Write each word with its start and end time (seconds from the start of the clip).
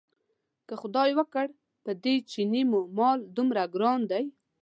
که 0.67 0.73
خدای 0.81 1.09
وکړ 1.19 1.45
په 1.83 1.91
دې 2.03 2.15
چیني 2.31 2.63
چې 2.65 2.69
مال 2.97 3.19
دومره 3.37 3.63
ګران 3.73 3.99
دی. 4.11 4.23